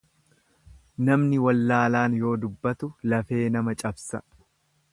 [1.09, 4.23] Namni wallaalaan yoo dubbatu lafee nama cabsa.